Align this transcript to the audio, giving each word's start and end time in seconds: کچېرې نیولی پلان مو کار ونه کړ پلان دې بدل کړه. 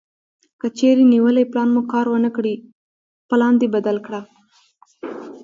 کچېرې 0.61 1.05
نیولی 1.11 1.45
پلان 1.51 1.69
مو 1.75 1.81
کار 1.91 2.05
ونه 2.09 2.29
کړ 2.35 2.45
پلان 3.29 3.53
دې 3.61 3.67
بدل 3.75 3.97
کړه. 4.05 4.21